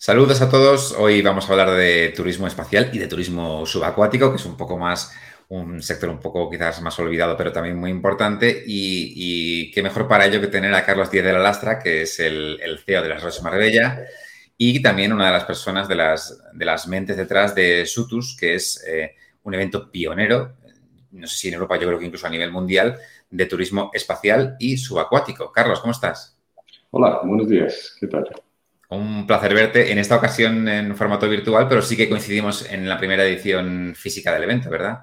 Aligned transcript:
Saludos 0.00 0.40
a 0.42 0.48
todos. 0.48 0.92
Hoy 0.92 1.22
vamos 1.22 1.48
a 1.48 1.52
hablar 1.52 1.72
de 1.72 2.12
turismo 2.14 2.46
espacial 2.46 2.88
y 2.92 2.98
de 3.00 3.08
turismo 3.08 3.66
subacuático, 3.66 4.30
que 4.30 4.36
es 4.36 4.46
un 4.46 4.56
poco 4.56 4.78
más, 4.78 5.12
un 5.48 5.82
sector 5.82 6.08
un 6.08 6.20
poco 6.20 6.48
quizás 6.48 6.80
más 6.82 6.96
olvidado, 7.00 7.36
pero 7.36 7.50
también 7.50 7.76
muy 7.76 7.90
importante. 7.90 8.62
Y, 8.64 9.72
qué 9.72 9.82
mejor 9.82 10.06
para 10.06 10.26
ello 10.26 10.40
que 10.40 10.46
tener 10.46 10.72
a 10.72 10.84
Carlos 10.84 11.10
Díaz 11.10 11.24
de 11.24 11.32
la 11.32 11.40
Lastra, 11.40 11.80
que 11.80 12.02
es 12.02 12.20
el, 12.20 12.60
CEO 12.86 13.02
de 13.02 13.08
las 13.08 13.24
Roches 13.24 13.42
Marbella 13.42 14.04
y 14.56 14.80
también 14.80 15.12
una 15.12 15.26
de 15.26 15.32
las 15.32 15.44
personas 15.44 15.88
de 15.88 15.96
las, 15.96 16.44
de 16.52 16.64
las 16.64 16.86
mentes 16.86 17.16
detrás 17.16 17.56
de 17.56 17.84
Sutus, 17.84 18.36
que 18.38 18.54
es 18.54 18.84
eh, 18.86 19.16
un 19.42 19.54
evento 19.54 19.90
pionero, 19.90 20.54
no 21.10 21.26
sé 21.26 21.36
si 21.36 21.48
en 21.48 21.54
Europa, 21.54 21.76
yo 21.76 21.88
creo 21.88 21.98
que 21.98 22.06
incluso 22.06 22.28
a 22.28 22.30
nivel 22.30 22.52
mundial, 22.52 22.96
de 23.30 23.46
turismo 23.46 23.90
espacial 23.92 24.54
y 24.60 24.76
subacuático. 24.76 25.50
Carlos, 25.50 25.80
¿cómo 25.80 25.90
estás? 25.90 26.38
Hola, 26.92 27.20
buenos 27.24 27.48
días. 27.48 27.96
¿Qué 27.98 28.06
tal? 28.06 28.28
Un 28.90 29.26
placer 29.26 29.54
verte 29.54 29.92
en 29.92 29.98
esta 29.98 30.16
ocasión 30.16 30.66
en 30.66 30.96
formato 30.96 31.28
virtual, 31.28 31.66
pero 31.68 31.82
sí 31.82 31.96
que 31.96 32.08
coincidimos 32.08 32.70
en 32.70 32.88
la 32.88 32.96
primera 32.96 33.26
edición 33.26 33.92
física 33.94 34.32
del 34.32 34.44
evento, 34.44 34.70
¿verdad? 34.70 35.00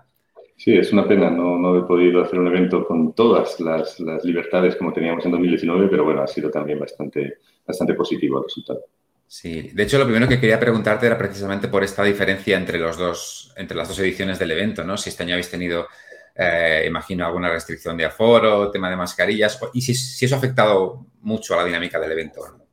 Sí, 0.57 0.75
es 0.75 0.91
una 0.91 1.07
pena. 1.07 1.29
No, 1.29 1.57
no 1.57 1.77
he 1.77 1.83
podido 1.83 2.23
hacer 2.23 2.39
un 2.39 2.47
evento 2.47 2.85
con 2.85 3.13
todas 3.13 3.59
las, 3.59 3.99
libertades 4.23 4.75
como 4.75 4.91
teníamos 4.91 5.23
en 5.25 5.31
2019, 5.31 5.87
pero 5.89 6.03
bueno, 6.03 6.21
ha 6.21 6.27
sido 6.27 6.49
también 6.49 6.79
bastante, 6.79 7.39
bastante 7.65 7.93
positivo 7.93 8.39
el 8.39 8.45
resultado. 8.45 8.85
Sí, 9.27 9.69
de 9.73 9.83
hecho 9.83 9.99
lo 9.99 10.05
primero 10.05 10.27
que 10.27 10.39
quería 10.39 10.59
preguntarte 10.59 11.07
era 11.07 11.17
precisamente 11.17 11.67
por 11.67 11.83
esta 11.83 12.03
diferencia 12.03 12.57
entre, 12.57 12.79
los 12.79 12.97
dos, 12.97 13.53
entre 13.57 13.75
las 13.75 13.87
dos 13.87 13.99
ediciones 13.99 14.39
del 14.39 14.51
evento, 14.51 14.83
¿no? 14.83 14.97
Si 14.97 15.09
este 15.09 15.23
año 15.23 15.33
habéis 15.33 15.49
tenido, 15.49 15.87
eh, 16.35 16.85
imagino, 16.87 17.25
alguna 17.25 17.49
restricción 17.49 17.97
de 17.97 18.05
aforo, 18.05 18.71
tema 18.71 18.89
de 18.89 18.95
mascarillas, 18.95 19.59
y 19.73 19.81
si, 19.81 19.93
si, 19.93 20.25
eso 20.25 20.35
ha 20.35 20.37
afectado 20.37 21.05
mucho 21.21 21.53
a 21.53 21.57
la 21.57 21.65
dinámica 21.65 21.99
del 21.99 22.11
evento. 22.11 22.41
¿no? 22.47 22.64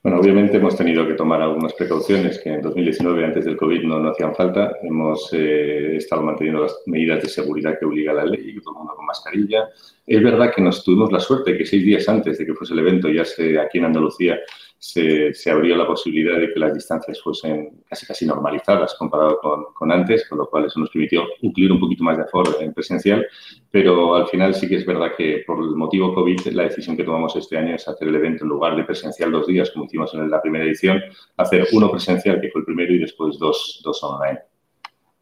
Bueno, 0.00 0.20
obviamente 0.20 0.58
hemos 0.58 0.76
tenido 0.76 1.06
que 1.08 1.14
tomar 1.14 1.42
algunas 1.42 1.72
precauciones 1.72 2.38
que 2.38 2.50
en 2.50 2.62
2019, 2.62 3.24
antes 3.24 3.44
del 3.44 3.56
COVID, 3.56 3.82
no, 3.82 4.08
hacían 4.08 4.32
falta. 4.32 4.76
Hemos 4.82 5.28
eh, 5.32 5.96
estado 5.96 6.22
manteniendo 6.22 6.62
las 6.62 6.76
medidas 6.86 7.22
de 7.22 7.28
seguridad 7.28 7.76
que 7.78 7.84
obliga 7.84 8.12
la 8.12 8.24
ley, 8.24 8.60
todo 8.60 8.74
el 8.74 8.78
mundo 8.78 8.94
con 8.94 9.06
mascarilla. 9.06 9.68
Es 10.06 10.22
verdad 10.22 10.52
que 10.54 10.62
nos 10.62 10.84
tuvimos 10.84 11.10
la 11.10 11.18
suerte 11.18 11.58
que 11.58 11.66
seis 11.66 11.84
días 11.84 12.08
antes 12.08 12.38
de 12.38 12.46
que 12.46 12.54
fuese 12.54 12.74
el 12.74 12.78
evento, 12.78 13.08
ya 13.08 13.24
se, 13.24 13.58
aquí 13.58 13.78
en 13.78 13.86
Andalucía, 13.86 14.38
se, 14.78 15.34
se, 15.34 15.50
abrió 15.50 15.76
la 15.76 15.86
posibilidad 15.86 16.38
de 16.38 16.52
que 16.52 16.60
las 16.60 16.72
distancias 16.72 17.20
fuesen 17.20 17.82
casi 17.88 18.06
casi 18.06 18.26
normalizadas 18.26 18.94
comparado 18.94 19.38
con, 19.40 19.64
con, 19.74 19.90
antes, 19.90 20.28
con 20.28 20.38
lo 20.38 20.48
cual 20.48 20.66
eso 20.66 20.78
nos 20.78 20.90
permitió 20.90 21.24
incluir 21.40 21.72
un 21.72 21.80
poquito 21.80 22.04
más 22.04 22.16
de 22.16 22.22
aforo 22.22 22.60
en 22.60 22.72
presencial, 22.72 23.26
pero 23.70 24.14
al 24.14 24.28
final 24.28 24.54
sí 24.54 24.68
que 24.68 24.76
es 24.76 24.86
verdad 24.86 25.12
que 25.16 25.42
por 25.46 25.58
el 25.58 25.74
motivo 25.74 26.14
COVID 26.14 26.46
la 26.48 26.64
decisión 26.64 26.96
que 26.96 27.04
tomamos 27.04 27.34
este 27.36 27.58
año 27.58 27.74
es 27.74 27.88
hacer 27.88 28.08
el 28.08 28.14
evento 28.14 28.44
en 28.44 28.50
lugar 28.50 28.76
de 28.76 28.84
presencial 28.84 29.32
dos 29.32 29.46
días, 29.46 29.70
como 29.70 29.86
hicimos 29.86 30.14
en 30.14 30.30
la 30.30 30.40
primera 30.40 30.64
edición, 30.64 31.02
hacer 31.36 31.66
uno 31.72 31.90
presencial, 31.90 32.40
que 32.40 32.50
fue 32.50 32.60
el 32.60 32.64
primero, 32.64 32.92
y 32.94 32.98
después 32.98 33.38
dos, 33.38 33.80
dos 33.84 34.02
online. 34.02 34.40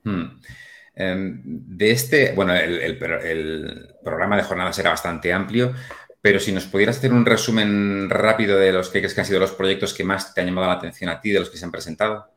Hmm. 0.05 0.41
Em, 0.95 1.43
de 1.45 1.91
este, 1.91 2.33
bueno, 2.33 2.55
el, 2.55 2.81
el, 2.81 3.03
el, 3.03 3.89
programa 4.03 4.37
de 4.37 4.45
jornadas 4.45 4.79
era 4.79 4.91
bastante 4.91 5.31
amplio, 5.31 5.75
pero 6.27 6.41
si 6.41 6.51
nos 6.51 6.65
pudieras 6.65 6.99
hacer 6.99 7.13
un 7.13 7.25
resumen 7.25 8.11
rápido 8.11 8.59
de 8.59 8.73
los 8.73 8.89
que 8.89 8.99
crees 8.99 9.15
que 9.15 9.21
han 9.21 9.27
sido 9.29 9.39
los 9.39 9.53
proyectos 9.53 9.95
que 9.95 10.03
más 10.03 10.35
te 10.35 10.41
han 10.41 10.49
llamado 10.49 10.67
la 10.67 10.73
atención 10.73 11.09
a 11.09 11.21
ti, 11.21 11.31
de 11.31 11.39
los 11.39 11.51
que 11.51 11.57
se 11.57 11.65
han 11.65 11.71
presentado. 11.71 12.36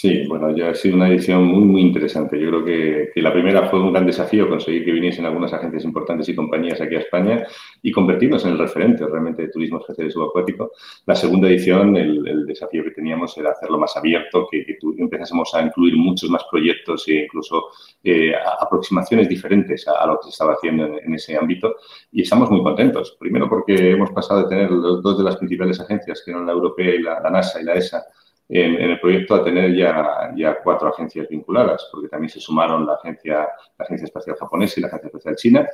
Sí, 0.00 0.28
bueno, 0.28 0.54
ya 0.56 0.70
ha 0.70 0.74
sido 0.76 0.94
una 0.94 1.08
edición 1.08 1.42
muy, 1.44 1.64
muy 1.64 1.82
interesante. 1.82 2.38
Yo 2.38 2.50
creo 2.50 2.64
que, 2.64 3.10
que, 3.12 3.20
la 3.20 3.32
primera 3.32 3.68
fue 3.68 3.80
un 3.80 3.92
gran 3.92 4.06
desafío 4.06 4.48
conseguir 4.48 4.84
que 4.84 4.92
viniesen 4.92 5.24
algunas 5.24 5.52
agencias 5.52 5.82
importantes 5.82 6.28
y 6.28 6.36
compañías 6.36 6.80
aquí 6.80 6.94
a 6.94 7.00
España 7.00 7.44
y 7.82 7.90
convertirnos 7.90 8.44
en 8.44 8.52
el 8.52 8.58
referente 8.58 9.04
realmente 9.04 9.42
de 9.42 9.48
turismo 9.48 9.80
especial 9.80 10.06
y 10.06 10.12
subacuático. 10.12 10.70
La 11.04 11.16
segunda 11.16 11.48
edición, 11.48 11.96
el, 11.96 12.28
el, 12.28 12.46
desafío 12.46 12.84
que 12.84 12.92
teníamos 12.92 13.36
era 13.38 13.50
hacerlo 13.50 13.76
más 13.76 13.96
abierto, 13.96 14.46
que, 14.48 14.64
que 14.64 14.78
empezásemos 14.98 15.52
a 15.56 15.62
incluir 15.62 15.96
muchos 15.96 16.30
más 16.30 16.44
proyectos 16.48 17.08
e 17.08 17.24
incluso 17.24 17.70
eh, 18.04 18.34
aproximaciones 18.60 19.28
diferentes 19.28 19.88
a, 19.88 20.00
a, 20.00 20.06
lo 20.06 20.18
que 20.20 20.26
se 20.26 20.30
estaba 20.30 20.52
haciendo 20.52 20.86
en, 20.86 20.94
en, 21.06 21.14
ese 21.14 21.36
ámbito. 21.36 21.74
Y 22.12 22.22
estamos 22.22 22.48
muy 22.52 22.62
contentos. 22.62 23.16
Primero 23.18 23.48
porque 23.48 23.90
hemos 23.90 24.12
pasado 24.12 24.44
de 24.44 24.48
tener 24.48 24.70
dos 24.70 25.18
de 25.18 25.24
las 25.24 25.36
principales 25.38 25.80
agencias, 25.80 26.22
que 26.24 26.30
eran 26.30 26.46
la 26.46 26.52
europea 26.52 26.94
y 26.94 27.02
la, 27.02 27.18
la 27.18 27.30
NASA 27.30 27.60
y 27.60 27.64
la 27.64 27.74
ESA, 27.74 28.04
en, 28.48 28.74
en, 28.76 28.90
el 28.90 29.00
proyecto 29.00 29.34
a 29.34 29.44
tener 29.44 29.74
ya, 29.74 30.32
ya 30.34 30.58
cuatro 30.62 30.88
agencias 30.88 31.28
vinculadas, 31.28 31.88
porque 31.92 32.08
también 32.08 32.30
se 32.30 32.40
sumaron 32.40 32.86
la 32.86 32.94
Agencia, 32.94 33.48
la 33.78 33.84
agencia 33.84 34.06
Espacial 34.06 34.36
Japonesa 34.36 34.74
y 34.76 34.82
la 34.82 34.88
Agencia 34.88 35.08
Espacial 35.08 35.36
China, 35.36 35.68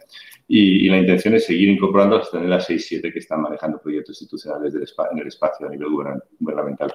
y, 0.48 0.86
y 0.86 0.88
la 0.88 0.98
intención 0.98 1.34
es 1.34 1.46
seguir 1.46 1.68
incorporando 1.68 2.16
hasta 2.16 2.38
tener 2.38 2.48
las 2.48 2.68
6-7 2.68 3.12
que 3.12 3.18
están 3.20 3.42
manejando 3.42 3.80
proyectos 3.80 4.20
institucionales 4.20 4.72
del 4.72 4.88
en 5.12 5.18
el 5.18 5.28
espacio 5.28 5.66
a 5.66 5.70
nivel 5.70 5.88
gubernamental. 6.38 6.94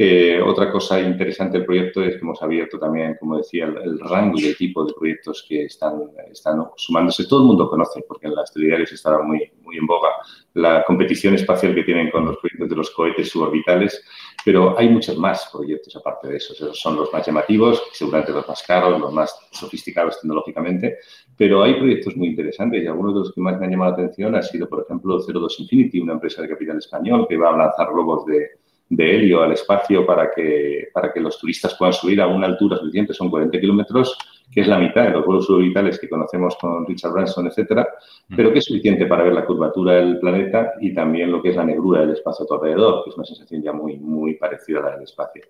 Eh, 0.00 0.40
otra 0.40 0.70
cosa 0.70 1.00
interesante 1.00 1.58
del 1.58 1.66
proyecto 1.66 2.04
es 2.04 2.14
que 2.14 2.20
hemos 2.20 2.40
abierto 2.40 2.78
también, 2.78 3.16
como 3.18 3.36
decía, 3.36 3.64
el, 3.64 3.78
el 3.78 3.98
rango 3.98 4.38
de 4.38 4.54
tipo 4.54 4.84
de 4.84 4.94
proyectos 4.94 5.44
que 5.48 5.64
están, 5.64 6.12
están 6.30 6.68
sumándose. 6.76 7.26
Todo 7.26 7.40
el 7.40 7.46
mundo 7.46 7.68
conoce, 7.68 8.04
porque 8.06 8.28
en 8.28 8.36
las 8.36 8.52
telediarios 8.52 8.92
estará 8.92 9.20
muy, 9.20 9.50
muy 9.64 9.76
en 9.76 9.86
boga, 9.86 10.10
la 10.54 10.84
competición 10.84 11.34
espacial 11.34 11.74
que 11.74 11.82
tienen 11.82 12.10
con 12.12 12.26
los 12.26 12.36
proyectos 12.36 12.68
de 12.68 12.76
los 12.76 12.90
cohetes 12.90 13.28
suborbitales, 13.28 14.04
pero 14.44 14.78
hay 14.78 14.88
muchos 14.88 15.18
más 15.18 15.50
proyectos 15.52 15.96
aparte 15.96 16.28
de 16.28 16.36
esos. 16.36 16.60
Esos 16.60 16.78
son 16.78 16.94
los 16.94 17.12
más 17.12 17.26
llamativos, 17.26 17.82
seguramente 17.92 18.32
los 18.32 18.46
más 18.46 18.62
caros, 18.62 19.00
los 19.00 19.12
más 19.12 19.36
sofisticados 19.50 20.20
tecnológicamente, 20.20 20.98
pero 21.36 21.64
hay 21.64 21.74
proyectos 21.74 22.14
muy 22.16 22.28
interesantes 22.28 22.84
y 22.84 22.86
algunos 22.86 23.14
de 23.14 23.20
los 23.20 23.32
que 23.32 23.40
más 23.40 23.58
me 23.58 23.66
han 23.66 23.72
llamado 23.72 23.96
la 23.96 23.96
atención 23.96 24.36
ha 24.36 24.42
sido, 24.42 24.68
por 24.68 24.84
ejemplo, 24.84 25.18
02 25.18 25.58
Infinity, 25.58 25.98
una 25.98 26.12
empresa 26.12 26.40
de 26.40 26.50
capital 26.50 26.78
español 26.78 27.26
que 27.28 27.36
va 27.36 27.52
a 27.52 27.56
lanzar 27.56 27.92
globos 27.92 28.24
de 28.26 28.67
de 28.90 29.16
helio 29.16 29.42
al 29.42 29.52
espacio 29.52 30.06
para 30.06 30.30
que, 30.30 30.88
para 30.92 31.12
que 31.12 31.20
los 31.20 31.38
turistas 31.38 31.74
puedan 31.74 31.92
subir 31.92 32.20
a 32.20 32.26
una 32.26 32.46
altura 32.46 32.78
suficiente, 32.78 33.12
son 33.12 33.30
40 33.30 33.60
kilómetros, 33.60 34.16
que 34.50 34.62
es 34.62 34.68
la 34.68 34.78
mitad 34.78 35.04
de 35.04 35.10
los 35.10 35.26
vuelos 35.26 35.44
suborbitales 35.44 35.98
que 35.98 36.08
conocemos 36.08 36.56
con 36.56 36.86
Richard 36.86 37.12
Branson, 37.12 37.46
etcétera, 37.46 37.86
pero 38.34 38.50
que 38.52 38.60
es 38.60 38.64
suficiente 38.64 39.04
para 39.06 39.24
ver 39.24 39.34
la 39.34 39.44
curvatura 39.44 39.94
del 39.94 40.18
planeta 40.18 40.72
y 40.80 40.94
también 40.94 41.30
lo 41.30 41.42
que 41.42 41.50
es 41.50 41.56
la 41.56 41.64
negrura 41.64 42.00
del 42.00 42.12
espacio 42.12 42.44
a 42.44 42.48
tu 42.48 42.54
alrededor, 42.54 43.04
que 43.04 43.10
es 43.10 43.16
una 43.16 43.26
sensación 43.26 43.62
ya 43.62 43.72
muy, 43.72 43.98
muy 43.98 44.34
parecida 44.34 44.78
a 44.78 44.82
la 44.82 44.90
del 44.92 45.02
espacio. 45.02 45.42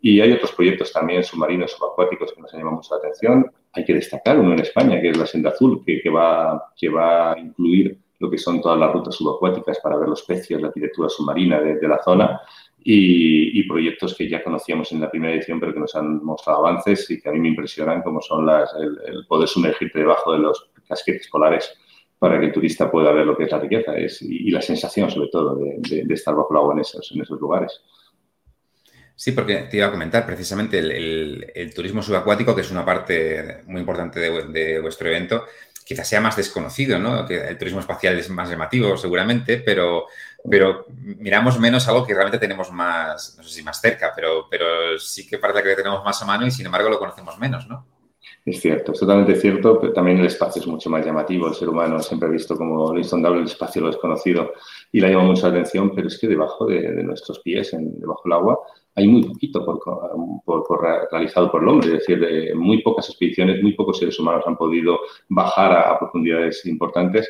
Y 0.00 0.20
hay 0.20 0.32
otros 0.32 0.52
proyectos 0.52 0.92
también 0.92 1.24
submarinos 1.24 1.72
subacuáticos 1.72 2.34
que 2.34 2.42
nos 2.42 2.52
han 2.52 2.60
llamado 2.60 2.76
mucho 2.76 2.94
la 2.94 2.98
atención. 2.98 3.50
Hay 3.72 3.84
que 3.86 3.94
destacar 3.94 4.38
uno 4.38 4.52
en 4.52 4.60
España, 4.60 5.00
que 5.00 5.08
es 5.08 5.16
la 5.16 5.24
Senda 5.24 5.48
Azul, 5.48 5.82
que, 5.84 6.02
que, 6.02 6.10
va, 6.10 6.72
que 6.76 6.90
va 6.90 7.32
a 7.32 7.38
incluir 7.38 7.98
lo 8.18 8.30
que 8.30 8.36
son 8.36 8.60
todas 8.60 8.78
las 8.78 8.92
rutas 8.92 9.14
subacuáticas 9.14 9.80
para 9.80 9.96
ver 9.96 10.08
los 10.08 10.22
pecios, 10.22 10.60
la 10.60 10.68
arquitectura 10.68 11.08
submarina 11.08 11.58
de, 11.60 11.76
de 11.76 11.88
la 11.88 12.02
zona 12.02 12.40
y, 12.86 13.66
proyectos 13.66 14.14
que 14.14 14.28
ya 14.28 14.44
conocíamos 14.44 14.92
en 14.92 15.00
la 15.00 15.10
primera 15.10 15.32
edición, 15.34 15.58
pero 15.58 15.72
que 15.72 15.80
nos 15.80 15.94
han 15.94 16.22
mostrado 16.22 16.58
avances 16.58 17.10
y 17.10 17.20
que 17.20 17.30
a 17.30 17.32
mí 17.32 17.40
me 17.40 17.48
impresionan, 17.48 18.02
como 18.02 18.20
son 18.20 18.44
las, 18.44 18.70
el, 18.74 19.26
poder 19.26 19.48
sumergirte 19.48 20.00
debajo 20.00 20.32
de 20.32 20.40
los 20.40 20.70
casquetes 20.86 21.28
polares 21.28 21.74
para 22.18 22.38
que 22.38 22.46
el 22.46 22.52
turista 22.52 22.90
pueda 22.90 23.10
ver 23.12 23.26
lo 23.26 23.36
que 23.36 23.44
es 23.44 23.50
la 23.50 23.58
riqueza 23.58 23.94
y, 23.98 24.50
la 24.50 24.60
sensación, 24.60 25.10
sobre 25.10 25.28
todo, 25.28 25.56
de, 25.56 26.04
estar 26.10 26.34
bajo 26.34 26.52
el 26.52 26.58
agua 26.58 26.74
en 26.74 26.80
esos, 26.80 27.10
lugares. 27.40 27.80
Sí, 29.16 29.32
porque 29.32 29.66
te 29.70 29.78
iba 29.78 29.86
a 29.86 29.90
comentar 29.90 30.26
precisamente 30.26 30.78
el, 30.78 31.72
turismo 31.74 32.02
subacuático, 32.02 32.54
que 32.54 32.60
es 32.60 32.70
una 32.70 32.84
parte 32.84 33.62
muy 33.66 33.80
importante 33.80 34.20
de 34.20 34.80
vuestro 34.80 35.08
evento, 35.08 35.44
quizás 35.84 36.08
sea 36.08 36.20
más 36.20 36.36
desconocido, 36.36 36.98
¿no? 36.98 37.26
Que 37.26 37.46
el 37.46 37.58
turismo 37.58 37.80
espacial 37.80 38.18
es 38.18 38.30
más 38.30 38.48
llamativo, 38.48 38.96
seguramente, 38.96 39.58
pero, 39.58 40.06
pero 40.48 40.86
miramos 40.88 41.60
menos 41.60 41.86
algo 41.86 42.06
que 42.06 42.14
realmente 42.14 42.38
tenemos 42.38 42.72
más, 42.72 43.34
no 43.36 43.42
sé 43.44 43.50
si 43.50 43.62
más 43.62 43.80
cerca, 43.80 44.12
pero, 44.16 44.48
pero 44.50 44.98
sí 44.98 45.26
que 45.26 45.38
parece 45.38 45.62
que 45.62 45.76
tenemos 45.76 46.02
más 46.02 46.20
a 46.22 46.24
mano 46.24 46.46
y 46.46 46.50
sin 46.50 46.66
embargo 46.66 46.88
lo 46.88 46.98
conocemos 46.98 47.38
menos, 47.38 47.68
¿no? 47.68 47.86
Es 48.46 48.60
cierto, 48.60 48.92
es 48.92 49.00
totalmente 49.00 49.36
cierto, 49.36 49.80
pero 49.80 49.94
también 49.94 50.18
el 50.18 50.26
espacio 50.26 50.60
es 50.60 50.68
mucho 50.68 50.90
más 50.90 51.04
llamativo. 51.04 51.48
El 51.48 51.54
ser 51.54 51.70
humano 51.70 51.98
siempre 52.00 52.28
ha 52.28 52.32
visto 52.32 52.56
como 52.58 52.92
lo 52.92 52.98
insondable 52.98 53.38
el 53.40 53.46
espacio, 53.46 53.80
lo 53.80 53.88
desconocido, 53.88 54.52
y 54.92 55.00
le 55.00 55.10
llama 55.10 55.24
mucha 55.24 55.48
atención, 55.48 55.92
pero 55.94 56.08
es 56.08 56.18
que 56.18 56.28
debajo 56.28 56.66
de, 56.66 57.02
nuestros 57.02 57.38
pies, 57.38 57.72
en, 57.72 57.98
debajo 57.98 58.20
del 58.24 58.34
agua, 58.34 58.60
hay 58.96 59.08
muy 59.08 59.22
poquito 59.22 59.64
por, 59.64 59.80
por, 60.44 60.62
por, 60.62 60.82
realizado 61.10 61.50
por 61.50 61.62
el 61.62 61.68
hombre, 61.68 61.86
es 61.88 61.92
decir, 62.00 62.20
de 62.20 62.54
muy 62.54 62.82
pocas 62.82 63.08
expediciones, 63.08 63.62
muy 63.62 63.72
pocos 63.72 63.98
seres 63.98 64.18
humanos 64.18 64.44
han 64.46 64.58
podido 64.58 64.98
bajar 65.30 65.72
a, 65.72 65.98
profundidades 65.98 66.66
importantes. 66.66 67.26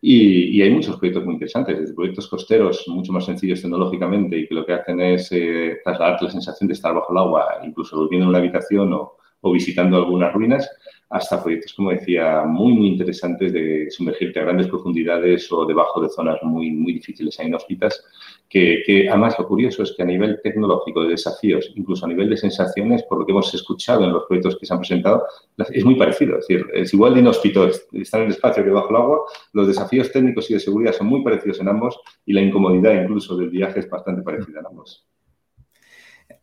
Y, 0.00 0.56
y, 0.58 0.62
hay 0.62 0.70
muchos 0.70 0.96
proyectos 0.96 1.24
muy 1.24 1.34
interesantes, 1.34 1.78
desde 1.78 1.94
proyectos 1.94 2.26
costeros 2.26 2.84
mucho 2.88 3.12
más 3.12 3.26
sencillos 3.26 3.60
tecnológicamente 3.60 4.38
y 4.38 4.48
que 4.48 4.54
lo 4.54 4.64
que 4.64 4.72
hacen 4.72 5.00
es 5.00 5.30
eh, 5.32 5.78
trasladarte 5.84 6.24
la 6.26 6.30
sensación 6.30 6.68
de 6.68 6.74
estar 6.74 6.94
bajo 6.94 7.12
el 7.12 7.18
agua, 7.18 7.60
incluso 7.64 7.96
durmiendo 7.96 8.24
en 8.24 8.28
una 8.30 8.38
habitación 8.38 8.92
o, 8.92 9.16
o 9.44 9.52
visitando 9.52 9.98
algunas 9.98 10.32
ruinas, 10.32 10.68
hasta 11.10 11.42
proyectos, 11.42 11.74
como 11.74 11.90
decía, 11.90 12.42
muy, 12.44 12.72
muy 12.72 12.88
interesantes 12.88 13.52
de 13.52 13.88
sumergirte 13.90 14.40
a 14.40 14.44
grandes 14.44 14.68
profundidades 14.68 15.50
o 15.52 15.66
debajo 15.66 16.00
de 16.00 16.08
zonas 16.08 16.42
muy, 16.42 16.72
muy 16.72 16.94
difíciles 16.94 17.38
e 17.38 17.46
inhóspitas, 17.46 18.02
que, 18.48 19.06
además 19.08 19.36
lo 19.38 19.46
curioso 19.46 19.82
es 19.82 19.92
que 19.96 20.02
a 20.02 20.06
nivel 20.06 20.40
tecnológico 20.42 21.02
de 21.02 21.10
desafíos, 21.10 21.72
incluso 21.76 22.06
a 22.06 22.08
nivel 22.08 22.30
de 22.30 22.36
sensaciones, 22.36 23.02
por 23.04 23.18
lo 23.18 23.26
que 23.26 23.32
hemos 23.32 23.52
escuchado 23.52 24.02
en 24.04 24.12
los 24.12 24.24
proyectos 24.24 24.56
que 24.58 24.66
se 24.66 24.72
han 24.72 24.80
presentado, 24.80 25.24
es 25.72 25.84
muy 25.84 25.96
parecido. 25.96 26.38
Es 26.38 26.48
decir, 26.48 26.66
es 26.72 26.92
igual 26.94 27.14
de 27.14 27.20
inhóspito 27.20 27.68
estar 27.92 28.20
en 28.20 28.26
el 28.26 28.32
espacio 28.32 28.64
que 28.64 28.70
bajo 28.70 28.90
el 28.90 28.96
agua, 28.96 29.20
los 29.52 29.68
desafíos 29.68 30.10
técnicos 30.10 30.50
y 30.50 30.54
de 30.54 30.60
seguridad 30.60 30.94
son 30.94 31.06
muy 31.06 31.22
parecidos 31.22 31.60
en 31.60 31.68
ambos 31.68 32.00
y 32.24 32.32
la 32.32 32.40
incomodidad 32.40 32.94
incluso 33.00 33.36
del 33.36 33.50
viaje 33.50 33.80
es 33.80 33.90
bastante 33.90 34.22
parecida 34.22 34.60
en 34.60 34.66
ambos. 34.66 35.06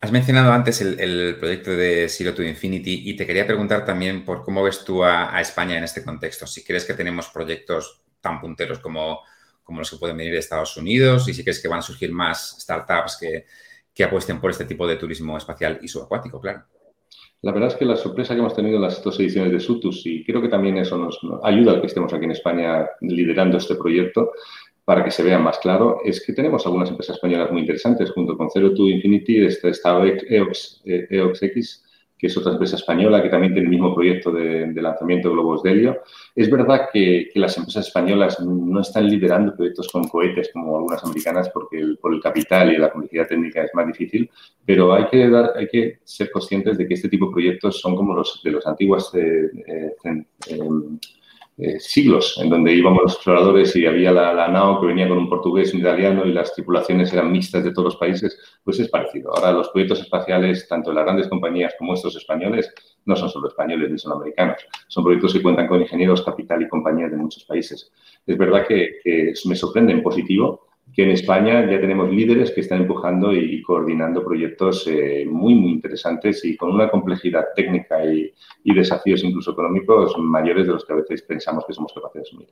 Has 0.00 0.10
mencionado 0.10 0.52
antes 0.52 0.80
el, 0.80 1.36
proyecto 1.36 1.70
de 1.70 2.08
Zero 2.08 2.34
to 2.34 2.42
Infinity 2.42 3.08
y 3.08 3.16
te 3.16 3.26
quería 3.26 3.46
preguntar 3.46 3.84
también 3.84 4.24
por 4.24 4.42
cómo 4.42 4.62
ves 4.62 4.84
tú 4.84 5.04
a, 5.04 5.40
España 5.40 5.78
en 5.78 5.84
este 5.84 6.04
contexto. 6.04 6.46
Si 6.46 6.64
crees 6.64 6.84
que 6.84 6.94
tenemos 6.94 7.28
proyectos 7.28 8.02
tan 8.20 8.40
punteros 8.40 8.80
como, 8.80 9.20
como, 9.62 9.78
los 9.78 9.90
que 9.90 9.98
pueden 9.98 10.16
venir 10.16 10.32
de 10.32 10.40
Estados 10.40 10.76
Unidos 10.76 11.28
y 11.28 11.34
si 11.34 11.42
crees 11.42 11.60
que 11.60 11.68
van 11.68 11.80
a 11.80 11.82
surgir 11.82 12.12
más 12.12 12.56
startups 12.60 13.16
que, 13.20 13.46
que 13.94 14.04
apuesten 14.04 14.40
por 14.40 14.50
este 14.50 14.64
tipo 14.64 14.86
de 14.86 14.96
turismo 14.96 15.36
espacial 15.36 15.78
y 15.82 15.88
subacuático, 15.88 16.40
claro. 16.40 16.64
La 17.42 17.50
verdad 17.50 17.70
es 17.70 17.74
que 17.74 17.84
la 17.84 17.96
sorpresa 17.96 18.34
que 18.34 18.40
hemos 18.40 18.54
tenido 18.54 18.76
en 18.76 18.82
las 18.82 19.02
dos 19.02 19.18
ediciones 19.18 19.50
de 19.50 19.58
SUTUS, 19.58 20.06
y 20.06 20.24
creo 20.24 20.40
que 20.40 20.48
también 20.48 20.78
eso 20.78 20.96
nos 20.96 21.18
ayuda 21.42 21.72
a 21.72 21.80
que 21.80 21.88
estemos 21.88 22.12
aquí 22.12 22.24
en 22.24 22.30
España 22.30 22.88
liderando 23.00 23.58
este 23.58 23.74
proyecto, 23.74 24.30
para 24.84 25.04
que 25.04 25.10
se 25.10 25.22
vea 25.22 25.38
más 25.38 25.58
claro, 25.58 26.00
es 26.04 26.24
que 26.24 26.32
tenemos 26.32 26.66
algunas 26.66 26.90
empresas 26.90 27.16
españolas 27.16 27.52
muy 27.52 27.60
interesantes. 27.60 28.10
Junto 28.10 28.36
con 28.36 28.50
Zero 28.50 28.74
to 28.74 28.88
Infinity 28.88 29.44
está, 29.44 30.02
EOX, 30.04 30.82
EOX 30.84 31.42
X, 31.42 31.84
que 32.22 32.28
es 32.28 32.36
otra 32.36 32.52
empresa 32.52 32.76
española 32.76 33.20
que 33.20 33.28
también 33.28 33.52
tiene 33.52 33.66
el 33.66 33.70
mismo 33.70 33.94
proyecto 33.94 34.30
de, 34.30 34.72
lanzamiento 34.74 35.28
de 35.28 35.34
globos 35.34 35.62
de 35.62 35.72
helio. 35.72 36.02
Es 36.34 36.48
verdad 36.48 36.88
que, 36.92 37.30
las 37.34 37.56
empresas 37.56 37.88
españolas 37.88 38.38
no 38.38 38.80
están 38.80 39.08
liderando 39.08 39.56
proyectos 39.56 39.88
con 39.88 40.06
cohetes 40.08 40.50
como 40.52 40.76
algunas 40.76 41.02
americanas 41.02 41.48
porque 41.50 41.94
por 42.00 42.14
el 42.14 42.20
capital 42.20 42.72
y 42.72 42.76
la 42.76 42.92
complejidad 42.92 43.26
técnica 43.26 43.64
es 43.64 43.70
más 43.74 43.88
difícil, 43.88 44.30
pero 44.64 44.92
hay 44.94 45.06
que, 45.06 45.28
dar, 45.28 45.52
hay 45.56 45.66
que 45.66 45.98
ser 46.04 46.30
conscientes 46.30 46.78
de 46.78 46.86
que 46.86 46.94
este 46.94 47.08
tipo 47.08 47.26
de 47.26 47.32
proyectos 47.32 47.80
son 47.80 47.96
como 47.96 48.14
los 48.14 48.40
de 48.44 48.50
los 48.52 48.66
antiguos 48.68 49.12
eh, 49.14 49.50
eh, 49.66 49.96
eh, 51.62 51.78
siglos, 51.78 52.38
en 52.42 52.50
donde 52.50 52.72
íbamos 52.72 53.02
los 53.02 53.14
exploradores 53.14 53.76
y 53.76 53.86
había 53.86 54.10
la, 54.10 54.32
la, 54.34 54.48
nao 54.48 54.80
que 54.80 54.88
venía 54.88 55.08
con 55.08 55.18
un 55.18 55.28
portugués, 55.28 55.72
un 55.72 55.78
italiano 55.78 56.26
y 56.26 56.32
las 56.32 56.52
tripulaciones 56.52 57.12
eran 57.12 57.30
mixtas 57.30 57.62
de 57.62 57.70
todos 57.70 57.84
los 57.84 57.96
países, 57.96 58.36
pues 58.64 58.80
es 58.80 58.88
parecido. 58.88 59.30
Ahora 59.32 59.52
los 59.52 59.68
proyectos 59.68 60.00
espaciales, 60.00 60.66
tanto 60.66 60.92
las 60.92 61.04
grandes 61.04 61.28
compañías 61.28 61.74
como 61.78 61.94
estos 61.94 62.16
españoles, 62.16 62.74
no 63.04 63.14
son 63.14 63.28
solo 63.28 63.46
españoles 63.46 63.92
ni 63.92 63.98
son 63.98 64.12
americanos, 64.12 64.66
son 64.88 65.04
proyectos 65.04 65.34
que 65.34 65.42
cuentan 65.42 65.68
con 65.68 65.80
ingenieros, 65.80 66.22
capital 66.22 66.62
y 66.62 66.68
compañías 66.68 67.12
de 67.12 67.16
muchos 67.16 67.44
países. 67.44 67.92
Es 68.26 68.36
verdad 68.36 68.66
que, 68.66 68.98
que 69.04 69.32
me 69.44 69.54
sorprende 69.54 69.92
en 69.92 70.02
positivo 70.02 70.71
que 70.92 71.04
en 71.04 71.10
España 71.10 71.68
ya 71.70 71.80
tenemos 71.80 72.10
líderes 72.10 72.50
que 72.50 72.60
están 72.60 72.82
empujando 72.82 73.32
y 73.32 73.62
coordinando 73.62 74.24
proyectos 74.24 74.86
eh, 74.86 75.24
muy, 75.26 75.54
muy 75.54 75.72
interesantes 75.72 76.44
y 76.44 76.56
con 76.56 76.70
una 76.70 76.90
complejidad 76.90 77.46
técnica 77.56 78.04
y, 78.04 78.32
desafíos 78.64 79.22
incluso 79.22 79.52
económicos 79.52 80.16
mayores 80.18 80.66
de 80.66 80.72
los 80.72 80.84
que 80.84 80.92
a 80.92 80.96
veces 80.96 81.22
pensamos 81.22 81.64
que 81.66 81.72
somos 81.72 81.92
capaces 81.92 82.14
de 82.14 82.28
asumir. 82.28 82.48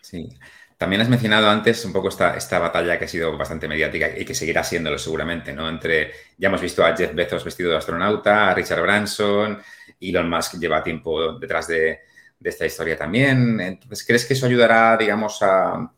Sí. 0.00 0.28
También 0.76 1.02
has 1.02 1.08
mencionado 1.08 1.48
antes 1.48 1.84
un 1.84 1.92
poco 1.92 2.08
esta, 2.08 2.36
esta 2.36 2.58
batalla 2.58 2.98
que 2.98 3.04
ha 3.04 3.08
sido 3.08 3.36
bastante 3.38 3.68
mediática 3.68 4.10
y 4.18 4.24
que 4.24 4.34
seguirá 4.34 4.64
siéndolo 4.64 4.98
seguramente, 4.98 5.52
¿no? 5.52 5.68
Entre, 5.68 6.10
ya 6.36 6.48
hemos 6.48 6.60
visto 6.60 6.84
a 6.84 6.96
Jeff 6.96 7.14
Bezos 7.14 7.44
vestido 7.44 7.70
de 7.70 7.76
astronauta, 7.76 8.50
a 8.50 8.54
Richard 8.54 8.82
Branson, 8.82 9.58
Elon 10.00 10.28
Musk 10.28 10.58
lleva 10.58 10.82
tiempo 10.82 11.38
detrás 11.38 11.68
de, 11.68 12.00
de 12.38 12.50
esta 12.50 12.66
historia 12.66 12.96
también. 12.96 13.60
Entonces, 13.60 14.04
¿crees 14.04 14.26
que 14.26 14.34
eso 14.34 14.46
ayudará, 14.46 14.96
digamos, 14.96 15.40
a, 15.42 15.88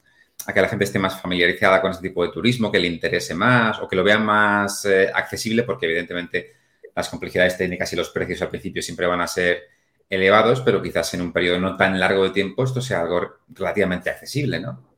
a 0.46 0.52
que 0.52 0.60
la 0.60 0.68
gente 0.68 0.84
esté 0.84 0.98
más 0.98 1.20
familiarizada 1.20 1.80
con 1.80 1.90
este 1.90 2.08
tipo 2.08 2.24
de 2.24 2.32
turismo, 2.32 2.70
que 2.70 2.78
le 2.78 2.88
interese 2.88 3.34
más 3.34 3.78
o 3.80 3.88
que 3.88 3.96
lo 3.96 4.04
vea 4.04 4.18
más 4.18 4.84
eh, 4.84 5.10
accesible, 5.12 5.62
porque 5.62 5.86
evidentemente 5.86 6.52
las 6.94 7.08
complejidades 7.08 7.56
técnicas 7.56 7.92
y 7.92 7.96
los 7.96 8.10
precios 8.10 8.42
al 8.42 8.50
principio 8.50 8.82
siempre 8.82 9.06
van 9.06 9.20
a 9.20 9.26
ser 9.26 9.64
elevados, 10.08 10.60
pero 10.60 10.82
quizás 10.82 11.12
en 11.14 11.22
un 11.22 11.32
periodo 11.32 11.58
no 11.58 11.76
tan 11.76 11.98
largo 11.98 12.24
de 12.24 12.30
tiempo 12.30 12.64
esto 12.64 12.80
sea 12.80 13.00
algo 13.00 13.36
relativamente 13.48 14.10
accesible, 14.10 14.60
¿no? 14.60 14.93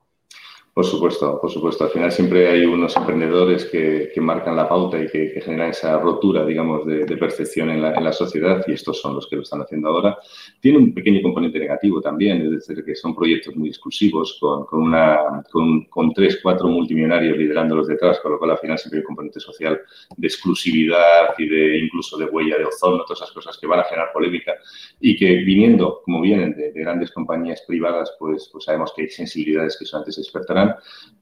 Por 0.76 0.84
supuesto, 0.84 1.40
por 1.40 1.50
supuesto. 1.50 1.84
Al 1.84 1.90
final 1.90 2.12
siempre 2.12 2.50
hay 2.50 2.66
unos 2.66 2.94
emprendedores 2.98 3.64
que, 3.64 4.12
marcan 4.20 4.54
la 4.56 4.68
pauta 4.68 5.02
y 5.02 5.08
que, 5.08 5.40
generan 5.42 5.70
esa 5.70 5.98
rotura, 5.98 6.44
digamos, 6.44 6.84
de, 6.84 7.16
percepción 7.16 7.70
en 7.70 7.80
la, 7.80 8.12
sociedad 8.12 8.62
y 8.66 8.72
estos 8.72 9.00
son 9.00 9.14
los 9.14 9.26
que 9.26 9.36
lo 9.36 9.42
están 9.42 9.62
haciendo 9.62 9.88
ahora. 9.88 10.18
Tiene 10.60 10.76
un 10.76 10.92
pequeño 10.92 11.22
componente 11.22 11.58
negativo 11.58 12.02
también, 12.02 12.42
es 12.42 12.50
decir, 12.50 12.84
que 12.84 12.94
son 12.94 13.14
proyectos 13.16 13.56
muy 13.56 13.70
exclusivos 13.70 14.36
con, 14.38 14.66
con, 14.66 16.12
tres, 16.12 16.40
cuatro 16.42 16.68
multimillonarios 16.68 17.38
liderándolos 17.38 17.86
detrás, 17.88 18.20
con 18.20 18.32
lo 18.32 18.38
cual 18.38 18.50
al 18.50 18.58
final 18.58 18.76
siempre 18.78 18.98
hay 18.98 19.00
un 19.00 19.06
componente 19.06 19.40
social 19.40 19.80
de 20.14 20.26
exclusividad 20.26 21.34
y 21.38 21.48
de 21.48 21.78
incluso 21.78 22.18
de 22.18 22.26
huella 22.26 22.58
de 22.58 22.66
ozono, 22.66 23.02
todas 23.04 23.22
esas 23.22 23.32
cosas 23.32 23.56
que 23.56 23.66
van 23.66 23.80
a 23.80 23.84
generar 23.84 24.12
polémica 24.12 24.52
y 25.00 25.16
que 25.16 25.36
viniendo, 25.36 26.02
como 26.04 26.20
vienen, 26.20 26.54
de, 26.54 26.70
grandes 26.72 27.12
compañías 27.12 27.62
privadas, 27.66 28.14
pues, 28.18 28.50
pues 28.52 28.64
sabemos 28.64 28.92
que 28.94 29.02
hay 29.02 29.08
sensibilidades 29.08 29.78
que 29.78 29.86
solamente 29.86 30.12
se 30.12 30.20
despertarán 30.20 30.65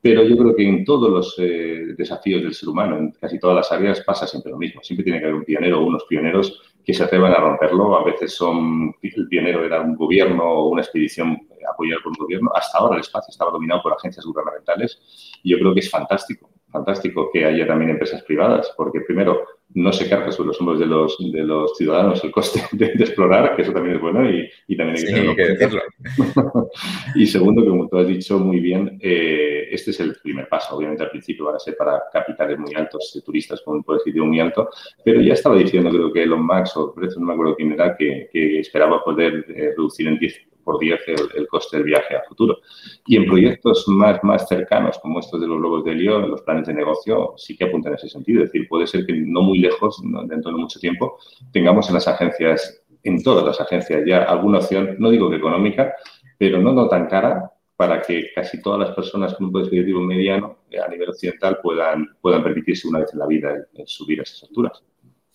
pero 0.04 0.22
yo 0.22 0.36
creo 0.36 0.54
que 0.54 0.68
en 0.68 0.84
todos 0.84 1.10
los 1.10 1.34
eh, 1.38 1.94
desafíos 1.96 2.42
del 2.42 2.52
ser 2.52 2.68
humano, 2.68 2.98
en 2.98 3.12
casi 3.12 3.38
todas 3.38 3.56
las 3.56 3.72
áreas, 3.72 4.02
pasa 4.02 4.26
siempre 4.26 4.52
lo 4.52 4.58
mismo. 4.58 4.82
Siempre 4.82 5.02
tiene 5.02 5.18
que 5.18 5.24
haber 5.24 5.36
un 5.36 5.44
pionero 5.44 5.80
o 5.80 5.86
unos 5.86 6.04
pioneros 6.04 6.60
que 6.84 6.92
se 6.92 7.02
atrevan 7.04 7.32
a 7.32 7.38
romperlo. 7.38 7.96
A 7.96 8.04
veces 8.04 8.34
son, 8.34 8.94
el 9.00 9.28
pionero 9.28 9.64
era 9.64 9.80
un 9.80 9.96
gobierno 9.96 10.44
o 10.44 10.68
una 10.68 10.82
expedición 10.82 11.48
apoyada 11.66 12.02
por 12.02 12.12
un 12.12 12.18
gobierno. 12.18 12.50
Hasta 12.54 12.78
ahora 12.78 12.96
el 12.96 13.00
espacio 13.00 13.30
estaba 13.30 13.50
dominado 13.50 13.82
por 13.82 13.94
agencias 13.94 14.26
gubernamentales 14.26 15.40
y 15.42 15.52
yo 15.52 15.58
creo 15.58 15.72
que 15.72 15.80
es 15.80 15.90
fantástico, 15.90 16.50
fantástico 16.70 17.30
que 17.32 17.46
haya 17.46 17.66
también 17.66 17.92
empresas 17.92 18.22
privadas, 18.24 18.74
porque 18.76 19.00
primero 19.00 19.40
no 19.74 19.92
se 19.92 20.08
carga 20.08 20.30
sobre 20.30 20.48
los 20.48 20.60
hombros 20.60 20.78
de 20.78 20.86
los, 20.86 21.16
de 21.18 21.42
los 21.42 21.76
ciudadanos 21.76 22.22
el 22.22 22.30
coste 22.30 22.62
de, 22.72 22.86
explorar, 22.86 23.56
que 23.56 23.62
eso 23.62 23.72
también 23.72 23.96
es 23.96 24.00
bueno 24.00 24.28
y, 24.30 24.48
y 24.68 24.76
también 24.76 24.98
hay 24.98 25.34
que, 25.34 25.46
decirlo. 25.46 25.82
y 27.16 27.26
segundo, 27.26 27.64
como 27.66 27.88
tú 27.88 27.98
has 27.98 28.06
dicho 28.06 28.38
muy 28.38 28.60
bien, 28.60 28.98
eh, 29.02 29.68
este 29.70 29.90
es 29.90 30.00
el 30.00 30.16
primer 30.22 30.48
paso. 30.48 30.76
Obviamente 30.76 31.02
al 31.02 31.10
principio 31.10 31.46
van 31.46 31.56
a 31.56 31.58
ser 31.58 31.76
para 31.76 32.02
capitales 32.12 32.58
muy 32.58 32.72
altos, 32.74 33.10
de 33.14 33.22
turistas 33.22 33.60
con 33.62 33.76
un 33.76 33.82
poder 33.82 34.00
adquisitivo 34.00 34.26
muy 34.26 34.40
alto, 34.40 34.70
pero 35.04 35.20
ya 35.20 35.34
estaba 35.34 35.56
diciendo, 35.56 35.90
creo 35.90 36.12
que 36.12 36.22
Elon 36.22 36.46
Musk, 36.46 36.76
o 36.76 36.94
por 36.94 37.04
eso 37.04 37.18
no 37.18 37.26
me 37.26 37.32
acuerdo 37.32 37.56
quién 37.56 37.72
era, 37.72 37.96
que, 37.96 38.28
que 38.32 38.60
esperaba 38.60 39.02
poder 39.02 39.44
eh, 39.48 39.72
reducir 39.76 40.06
en 40.06 40.18
10 40.18 40.53
por 40.64 40.78
10 40.78 41.00
el, 41.34 41.46
coste 41.46 41.76
del 41.76 41.86
viaje 41.86 42.16
a 42.16 42.22
futuro. 42.22 42.58
Y 43.06 43.16
en 43.16 43.26
proyectos 43.26 43.86
más, 43.88 44.22
más 44.24 44.48
cercanos, 44.48 44.98
como 44.98 45.20
estos 45.20 45.40
de 45.40 45.46
los 45.46 45.60
Lobos 45.60 45.84
de 45.84 45.94
León, 45.94 46.30
los 46.30 46.42
planes 46.42 46.66
de 46.66 46.74
negocio, 46.74 47.34
sí 47.36 47.56
que 47.56 47.64
apuntan 47.64 47.92
en 47.92 47.98
ese 47.98 48.08
sentido. 48.08 48.42
Es 48.42 48.52
decir, 48.52 48.68
puede 48.68 48.86
ser 48.86 49.06
que 49.06 49.12
no 49.12 49.42
muy 49.42 49.58
lejos, 49.58 50.00
dentro 50.26 50.50
de 50.50 50.58
mucho 50.58 50.80
tiempo, 50.80 51.18
tengamos 51.52 51.88
en 51.88 51.94
las 51.94 52.08
agencias, 52.08 52.82
en 53.02 53.22
todas 53.22 53.44
las 53.44 53.60
agencias 53.60 54.02
ya 54.06 54.24
alguna 54.24 54.58
opción, 54.58 54.96
no 54.98 55.10
digo 55.10 55.30
que 55.30 55.36
económica, 55.36 55.94
pero 56.38 56.58
no, 56.58 56.72
no 56.72 56.88
tan 56.88 57.06
cara, 57.06 57.52
para 57.76 58.00
que 58.02 58.30
casi 58.34 58.62
todas 58.62 58.78
las 58.78 58.94
personas 58.94 59.34
con 59.34 59.46
un 59.46 59.52
poder 59.52 59.84
mediano 59.94 60.58
eh, 60.70 60.78
a 60.78 60.88
nivel 60.88 61.08
occidental 61.08 61.58
puedan, 61.62 62.08
puedan 62.20 62.42
permitirse 62.42 62.86
una 62.86 63.00
vez 63.00 63.12
en 63.12 63.18
la 63.18 63.26
vida 63.26 63.66
subir 63.86 64.20
a 64.20 64.22
esas 64.22 64.44
alturas. 64.44 64.82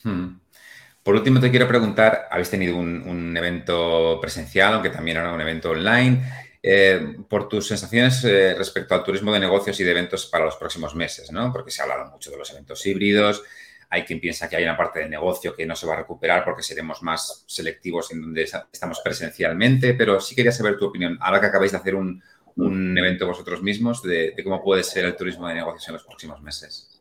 Hmm. 0.03 0.39
Por 1.03 1.15
último, 1.15 1.39
te 1.39 1.49
quiero 1.49 1.67
preguntar, 1.67 2.27
habéis 2.29 2.49
tenido 2.49 2.77
un, 2.77 3.35
evento 3.35 4.19
presencial, 4.21 4.73
aunque 4.73 4.89
también 4.89 5.17
era 5.17 5.33
un 5.33 5.41
evento 5.41 5.71
online, 5.71 6.21
eh, 6.61 7.15
por 7.29 7.47
tus 7.47 7.67
sensaciones 7.67 8.23
eh, 8.25 8.53
respecto 8.53 8.93
al 8.93 9.03
turismo 9.03 9.31
de 9.31 9.39
negocios 9.39 9.79
y 9.79 9.83
de 9.83 9.91
eventos 9.91 10.25
para 10.25 10.45
los 10.45 10.57
próximos 10.57 10.93
meses, 10.95 11.31
¿no? 11.31 11.53
Porque 11.53 11.71
se 11.71 11.81
ha 11.81 11.85
hablado 11.85 12.11
mucho 12.11 12.29
de 12.29 12.37
los 12.37 12.51
eventos 12.51 12.85
híbridos, 12.85 13.43
hay 13.89 14.03
quien 14.03 14.19
piensa 14.19 14.49
que 14.49 14.57
hay 14.57 14.63
una 14.63 14.77
parte 14.77 14.99
de 14.99 15.09
negocio 15.09 15.55
que 15.55 15.65
no 15.65 15.75
se 15.75 15.87
va 15.87 15.93
a 15.93 15.97
recuperar 15.97 16.43
porque 16.43 16.61
seremos 16.61 17.01
más 17.01 17.43
selectivos 17.47 18.11
en 18.11 18.21
donde 18.21 18.43
estamos 18.43 18.99
presencialmente, 19.01 19.93
pero 19.93 20.19
sí 20.19 20.35
quería 20.35 20.51
saber 20.51 20.77
tu 20.77 20.85
opinión, 20.85 21.17
ahora 21.21 21.39
que 21.39 21.47
acabáis 21.47 21.71
de 21.71 21.77
hacer 21.77 21.95
un, 21.95 22.21
evento 22.57 23.25
vosotros 23.25 23.63
mismos, 23.63 24.03
de 24.03 24.35
cómo 24.43 24.61
puede 24.61 24.83
ser 24.83 25.05
el 25.05 25.15
turismo 25.15 25.47
de 25.47 25.53
negocios 25.53 25.87
en 25.87 25.93
los 25.93 26.03
próximos 26.03 26.41
meses. 26.41 26.98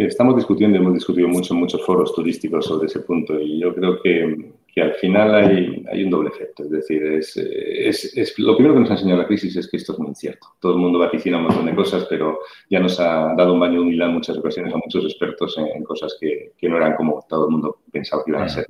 Sí, 0.00 0.06
estamos 0.06 0.34
discutiendo, 0.34 0.78
hemos 0.78 0.94
discutido 0.94 1.28
mucho 1.28 1.52
en 1.52 1.60
muchos 1.60 1.84
foros 1.84 2.14
turísticos 2.14 2.64
sobre 2.64 2.86
ese 2.86 3.00
punto 3.00 3.38
y 3.38 3.60
yo 3.60 3.74
creo 3.74 4.00
que, 4.00 4.50
que 4.72 4.80
al 4.80 4.94
final 4.94 5.34
hay, 5.34 5.84
hay, 5.92 6.04
un 6.04 6.10
doble 6.10 6.30
efecto. 6.30 6.62
Es 6.62 6.70
decir, 6.70 7.04
es, 7.04 7.36
es, 7.36 8.16
es, 8.16 8.38
lo 8.38 8.54
primero 8.56 8.72
que 8.72 8.80
nos 8.80 8.90
ha 8.90 8.94
enseñado 8.94 9.20
la 9.20 9.26
crisis 9.26 9.56
es 9.56 9.68
que 9.68 9.76
esto 9.76 9.92
es 9.92 9.98
muy 9.98 10.08
incierto. 10.08 10.46
Todo 10.58 10.72
el 10.72 10.78
mundo 10.78 10.98
vaticina 10.98 11.36
un 11.36 11.42
montón 11.42 11.66
de 11.66 11.74
cosas, 11.74 12.06
pero 12.08 12.38
ya 12.70 12.80
nos 12.80 12.98
ha 12.98 13.34
dado 13.36 13.52
un 13.52 13.60
baño 13.60 13.74
de 13.74 13.80
humildad 13.80 14.08
en 14.08 14.14
muchas 14.14 14.38
ocasiones 14.38 14.72
a 14.72 14.78
muchos 14.78 15.04
expertos 15.04 15.58
en, 15.58 15.84
cosas 15.84 16.16
que, 16.18 16.52
que, 16.56 16.66
no 16.66 16.78
eran 16.78 16.96
como 16.96 17.22
todo 17.28 17.44
el 17.44 17.50
mundo 17.50 17.80
pensaba 17.92 18.24
que 18.24 18.30
iban 18.30 18.44
a 18.44 18.48
ser. 18.48 18.64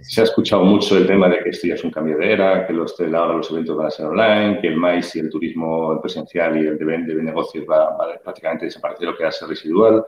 Se 0.00 0.22
ha 0.22 0.24
escuchado 0.24 0.64
mucho 0.64 0.98
el 0.98 1.06
tema 1.06 1.28
de 1.28 1.38
que 1.38 1.50
esto 1.50 1.68
ya 1.68 1.74
es 1.74 1.84
un 1.84 1.92
cambio 1.92 2.18
de 2.18 2.32
era, 2.32 2.66
que 2.66 2.72
los, 2.72 3.00
ahora 3.00 3.36
los 3.36 3.48
eventos 3.48 3.76
van 3.76 3.86
a 3.86 3.90
ser 3.92 4.06
online, 4.06 4.58
que 4.60 4.66
el 4.66 4.76
maíz 4.76 5.14
y 5.14 5.20
el 5.20 5.30
turismo 5.30 6.00
presencial 6.02 6.56
y 6.56 6.66
el 6.66 6.76
de, 6.78 6.84
de 6.84 7.22
negocios 7.22 7.64
va, 7.70 7.96
va 7.96 8.12
a 8.12 8.18
prácticamente 8.18 8.64
desaparecer 8.64 9.06
lo 9.06 9.16
que 9.16 9.22
va 9.22 9.28
a 9.28 9.32
ser 9.32 9.48
residual. 9.48 10.04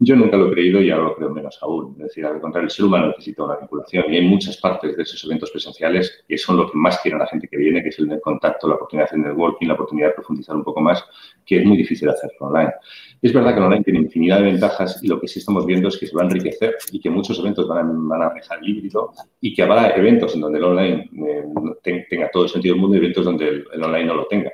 Yo 0.00 0.14
nunca 0.14 0.36
lo 0.36 0.46
he 0.46 0.52
creído 0.52 0.80
y 0.80 0.90
ahora 0.90 1.08
lo 1.08 1.16
creo 1.16 1.30
menos 1.30 1.58
aún. 1.60 1.96
Es 1.98 2.04
decir, 2.04 2.24
al 2.24 2.40
contrario, 2.40 2.66
el 2.66 2.70
ser 2.70 2.84
humano 2.84 3.08
necesita 3.08 3.42
una 3.42 3.56
vinculación 3.56 4.04
y 4.12 4.16
hay 4.16 4.28
muchas 4.28 4.56
partes 4.58 4.96
de 4.96 5.02
esos 5.02 5.24
eventos 5.24 5.50
presenciales 5.50 6.24
que 6.28 6.38
son 6.38 6.56
lo 6.56 6.70
que 6.70 6.78
más 6.78 7.00
quiere 7.00 7.18
la 7.18 7.26
gente 7.26 7.48
que 7.48 7.56
viene, 7.56 7.82
que 7.82 7.88
es 7.88 7.98
el 7.98 8.20
contacto, 8.20 8.68
la 8.68 8.76
oportunidad 8.76 9.10
de 9.10 9.18
networking, 9.18 9.66
la 9.66 9.74
oportunidad 9.74 10.08
de 10.08 10.14
profundizar 10.14 10.54
un 10.54 10.62
poco 10.62 10.80
más, 10.80 11.04
que 11.44 11.58
es 11.58 11.64
muy 11.64 11.76
difícil 11.76 12.08
hacerlo 12.08 12.46
online. 12.46 12.72
Es 13.20 13.32
verdad 13.32 13.54
que 13.54 13.60
online 13.60 13.82
tiene 13.82 13.98
infinidad 13.98 14.38
de 14.38 14.44
ventajas 14.44 15.02
y 15.02 15.08
lo 15.08 15.20
que 15.20 15.26
sí 15.26 15.40
estamos 15.40 15.66
viendo 15.66 15.88
es 15.88 15.98
que 15.98 16.06
se 16.06 16.14
va 16.14 16.22
a 16.22 16.26
enriquecer 16.26 16.76
y 16.92 17.00
que 17.00 17.10
muchos 17.10 17.36
eventos 17.40 17.66
van 17.66 17.78
a, 17.78 17.92
van 17.92 18.34
dejar 18.36 18.60
híbrido 18.62 19.10
y 19.40 19.52
que 19.52 19.62
habrá 19.62 19.96
eventos 19.96 20.32
en 20.32 20.42
donde 20.42 20.58
el 20.58 20.64
online 20.64 21.10
eh, 21.82 22.04
tenga 22.08 22.30
todo 22.30 22.44
el 22.44 22.48
sentido 22.48 22.74
del 22.74 22.82
mundo 22.82 22.96
y 22.96 23.00
eventos 23.00 23.24
donde 23.24 23.48
el 23.48 23.82
online 23.82 24.04
no 24.04 24.14
lo 24.14 24.26
tenga. 24.28 24.52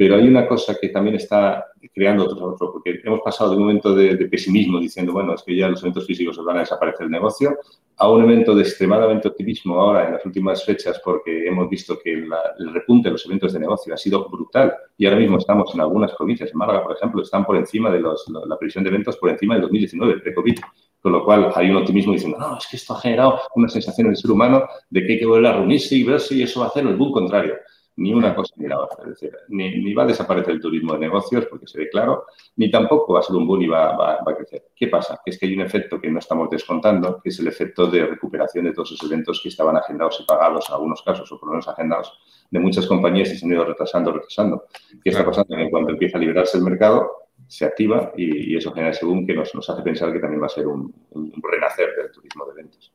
Pero 0.00 0.16
hay 0.16 0.26
una 0.26 0.48
cosa 0.48 0.78
que 0.80 0.88
también 0.88 1.16
está 1.16 1.72
creando 1.94 2.24
otro, 2.24 2.54
otro 2.54 2.72
porque 2.72 3.02
hemos 3.04 3.20
pasado 3.20 3.50
de 3.50 3.56
un 3.56 3.64
momento 3.64 3.94
de, 3.94 4.16
pesimismo 4.28 4.80
diciendo, 4.80 5.12
bueno, 5.12 5.34
es 5.34 5.42
que 5.42 5.54
ya 5.54 5.68
los 5.68 5.82
eventos 5.82 6.06
físicos 6.06 6.42
van 6.42 6.56
a 6.56 6.60
desaparecer 6.60 7.04
el 7.04 7.10
negocio, 7.10 7.58
a 7.98 8.10
un 8.10 8.22
evento 8.22 8.54
de 8.54 8.62
extremadamente 8.62 9.28
optimismo 9.28 9.78
ahora 9.78 10.06
en 10.06 10.14
las 10.14 10.24
últimas 10.24 10.64
fechas 10.64 10.98
porque 11.04 11.46
hemos 11.46 11.68
visto 11.68 11.98
que 12.02 12.14
el 12.14 12.72
repunte 12.72 13.10
de 13.10 13.12
los 13.12 13.26
eventos 13.26 13.52
de 13.52 13.60
negocio 13.60 13.92
ha 13.92 13.98
sido 13.98 14.26
brutal 14.30 14.72
y 14.96 15.04
ahora 15.04 15.18
mismo 15.18 15.36
estamos 15.36 15.74
en 15.74 15.82
algunas 15.82 16.14
provincias, 16.14 16.50
en 16.50 16.56
Málaga, 16.56 16.82
por 16.82 16.96
ejemplo, 16.96 17.20
están 17.20 17.44
por 17.44 17.58
encima 17.58 17.90
de 17.90 18.00
los, 18.00 18.24
la, 18.46 18.56
previsión 18.56 18.82
de 18.84 18.88
eventos 18.88 19.18
por 19.18 19.28
encima 19.28 19.52
del 19.52 19.64
2019, 19.64 20.20
pre-COVID. 20.20 20.58
Con 21.02 21.12
lo 21.12 21.24
cual 21.26 21.52
hay 21.54 21.70
un 21.70 21.76
optimismo 21.76 22.14
diciendo, 22.14 22.38
no, 22.38 22.56
es 22.56 22.66
que 22.66 22.76
esto 22.76 22.94
ha 22.94 23.00
generado 23.00 23.38
una 23.54 23.68
sensación 23.68 24.06
en 24.06 24.12
el 24.12 24.16
ser 24.16 24.30
humano 24.30 24.64
de 24.88 25.04
que 25.04 25.12
hay 25.12 25.18
que 25.18 25.26
volver 25.26 25.46
a 25.46 25.56
reunirse 25.56 25.94
y 25.94 26.04
ver 26.04 26.20
si 26.20 26.42
eso 26.42 26.60
va 26.60 26.66
a 26.66 26.68
hacer 26.70 26.86
el 26.86 26.96
boom 26.96 27.12
contrario 27.12 27.54
ni 28.00 28.14
una 28.14 28.34
cosa 28.34 28.54
ni 28.56 28.66
la 28.66 28.80
otra. 28.80 29.04
Es 29.04 29.10
decir, 29.10 29.36
ni, 29.48 29.92
va 29.92 30.04
a 30.04 30.06
desaparecer 30.06 30.54
el 30.54 30.60
turismo 30.60 30.94
de 30.94 31.00
negocios, 31.00 31.44
porque 31.46 31.66
se 31.66 31.78
ve 31.78 31.90
claro, 31.90 32.24
ni 32.56 32.70
tampoco 32.70 33.12
va 33.12 33.20
a 33.20 33.22
ser 33.22 33.36
un 33.36 33.46
boom 33.46 33.60
y 33.60 33.66
va, 33.68 34.14
a 34.14 34.36
crecer. 34.36 34.68
¿Qué 34.74 34.88
pasa? 34.88 35.20
Que 35.22 35.30
es 35.30 35.38
que 35.38 35.46
hay 35.46 35.54
un 35.54 35.60
efecto 35.60 36.00
que 36.00 36.10
no 36.10 36.18
estamos 36.18 36.48
descontando, 36.48 37.20
que 37.22 37.28
es 37.28 37.38
el 37.40 37.48
efecto 37.48 37.86
de 37.86 38.06
recuperación 38.06 38.64
de 38.64 38.72
todos 38.72 38.92
esos 38.92 39.10
eventos 39.10 39.40
que 39.42 39.50
estaban 39.50 39.76
agendados 39.76 40.18
y 40.18 40.24
pagados 40.24 40.66
en 40.68 40.76
algunos 40.76 41.02
casos, 41.02 41.30
o 41.30 41.38
por 41.38 41.48
lo 41.48 41.52
menos 41.52 41.68
agendados, 41.68 42.18
de 42.50 42.58
muchas 42.58 42.86
compañías 42.86 43.30
y 43.32 43.36
se 43.36 43.44
han 43.44 43.52
ido 43.52 43.66
retrasando, 43.66 44.12
retrasando. 44.12 44.64
¿Qué 45.04 45.10
está 45.10 45.24
pasando? 45.24 45.54
Que 45.54 45.70
cuando 45.70 45.90
empieza 45.90 46.16
a 46.16 46.20
liberarse 46.20 46.56
el 46.56 46.64
mercado, 46.64 47.28
se 47.46 47.66
activa 47.66 48.12
y, 48.16 48.56
eso 48.56 48.72
genera 48.72 48.92
ese 48.92 49.04
boom 49.04 49.26
que 49.26 49.34
nos, 49.34 49.52
hace 49.54 49.82
pensar 49.82 50.10
que 50.10 50.20
también 50.20 50.40
va 50.40 50.46
a 50.46 50.50
ser 50.50 50.66
un, 50.66 50.94
renacer 51.42 51.94
del 51.96 52.10
turismo 52.10 52.46
de 52.46 52.52
eventos. 52.52 52.92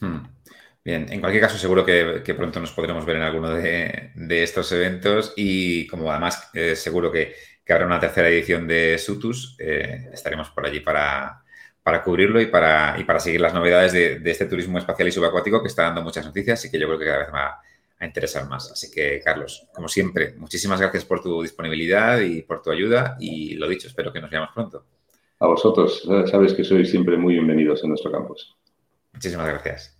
Hmm. 0.00 0.22
Bien, 0.82 1.06
en 1.10 1.20
cualquier 1.20 1.42
caso 1.42 1.58
seguro 1.58 1.84
que, 1.84 2.34
pronto 2.34 2.58
nos 2.58 2.72
podremos 2.72 3.04
ver 3.04 3.16
en 3.16 3.22
alguno 3.22 3.50
de, 3.50 4.12
estos 4.42 4.72
eventos 4.72 5.34
y 5.36 5.86
como 5.86 6.10
además 6.10 6.50
eh, 6.54 6.74
seguro 6.74 7.12
que, 7.12 7.34
habrá 7.68 7.86
una 7.86 8.00
tercera 8.00 8.28
edición 8.28 8.66
de 8.66 8.98
Sutus, 8.98 9.54
eh, 9.60 10.08
estaremos 10.12 10.50
por 10.50 10.66
allí 10.66 10.80
para, 10.80 11.44
cubrirlo 12.02 12.40
y 12.40 12.46
para, 12.46 12.96
y 12.98 13.04
para 13.04 13.20
seguir 13.20 13.40
las 13.40 13.54
novedades 13.54 13.92
de, 13.92 14.20
este 14.24 14.46
turismo 14.46 14.78
espacial 14.78 15.06
y 15.06 15.12
subacuático 15.12 15.62
que 15.62 15.68
está 15.68 15.84
dando 15.84 16.02
muchas 16.02 16.26
noticias 16.26 16.64
y 16.64 16.70
que 16.70 16.80
yo 16.80 16.88
creo 16.88 16.98
que 16.98 17.04
cada 17.04 17.18
vez 17.18 17.28
va 17.32 17.60
a 17.96 18.06
interesar 18.06 18.48
más. 18.48 18.72
Así 18.72 18.90
que, 18.90 19.20
Carlos, 19.20 19.68
como 19.72 19.86
siempre, 19.86 20.34
muchísimas 20.36 20.80
gracias 20.80 21.04
por 21.04 21.22
tu 21.22 21.42
disponibilidad 21.42 22.18
y 22.18 22.42
por 22.42 22.60
tu 22.60 22.72
ayuda 22.72 23.16
y 23.20 23.54
lo 23.54 23.68
dicho, 23.68 23.86
espero 23.86 24.12
que 24.12 24.20
nos 24.20 24.30
veamos 24.30 24.50
pronto. 24.52 24.84
A 25.38 25.46
vosotros, 25.46 26.02
sabes 26.28 26.54
que 26.54 26.64
sois 26.64 26.90
siempre 26.90 27.16
muy 27.16 27.34
bienvenidos 27.34 27.84
en 27.84 27.90
nuestro 27.90 28.10
campus. 28.10 28.56
Muchísimas 29.12 29.46
gracias. 29.46 29.99